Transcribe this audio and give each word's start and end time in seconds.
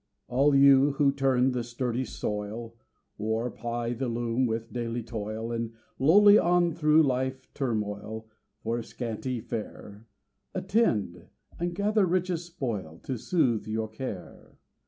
All 0.27 0.55
you 0.55 0.93
who 0.93 1.11
turn 1.11 1.51
the 1.51 1.63
sturdy 1.63 2.05
soil, 2.05 2.73
Or 3.19 3.51
ply 3.51 3.93
the 3.93 4.07
loom 4.07 4.47
with 4.47 4.73
daily 4.73 5.03
toil, 5.03 5.51
And 5.51 5.73
lowly 5.99 6.39
on 6.39 6.73
through 6.73 7.03
life 7.03 7.47
turmoil 7.53 8.25
For 8.63 8.81
scanty 8.81 9.39
fare, 9.39 10.07
Attend, 10.55 11.27
and 11.59 11.75
gather 11.75 12.07
richest 12.07 12.47
spoil 12.47 12.99
To 13.03 13.15
soothe 13.15 13.67
your 13.67 13.89
care. 13.89 14.57